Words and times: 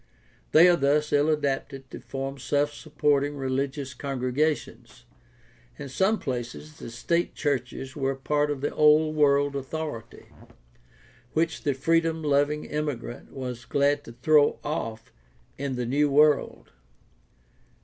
They 0.51 0.67
are 0.67 0.75
thus 0.75 1.13
ill 1.13 1.29
adapted 1.29 1.91
to 1.91 1.99
form 1.99 2.39
self 2.39 2.73
supporting 2.73 3.37
religious 3.37 3.93
congregations. 3.93 5.05
In 5.77 5.89
some 5.89 6.17
places 6.17 6.79
the 6.79 6.89
state 6.89 7.35
churches 7.35 7.95
were 7.95 8.15
part 8.15 8.49
of 8.49 8.61
the 8.61 8.73
Old 8.73 9.15
World 9.15 9.55
authority, 9.55 10.25
which 11.33 11.61
the 11.61 11.75
freedom 11.75 12.23
loving 12.23 12.65
immigrant 12.65 13.31
was 13.31 13.63
glad 13.63 14.03
to 14.05 14.13
throw 14.13 14.57
off 14.63 15.13
in 15.59 15.75
the 15.75 15.85
New 15.85 16.09
World. 16.09 16.71